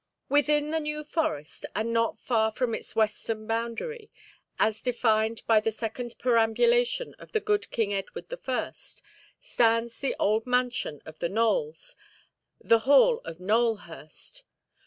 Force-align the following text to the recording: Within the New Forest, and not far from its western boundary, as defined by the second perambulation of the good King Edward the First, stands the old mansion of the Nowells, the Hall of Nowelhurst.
Within 0.29 0.71
the 0.71 0.79
New 0.79 1.03
Forest, 1.03 1.63
and 1.75 1.93
not 1.93 2.17
far 2.17 2.49
from 2.49 2.73
its 2.73 2.95
western 2.95 3.45
boundary, 3.45 4.09
as 4.57 4.81
defined 4.81 5.43
by 5.45 5.59
the 5.59 5.71
second 5.71 6.15
perambulation 6.17 7.13
of 7.19 7.33
the 7.33 7.39
good 7.39 7.69
King 7.69 7.93
Edward 7.93 8.29
the 8.29 8.37
First, 8.37 9.03
stands 9.39 9.99
the 9.99 10.15
old 10.17 10.47
mansion 10.47 11.03
of 11.05 11.19
the 11.19 11.29
Nowells, 11.29 11.95
the 12.59 12.79
Hall 12.79 13.19
of 13.19 13.39
Nowelhurst. 13.39 14.41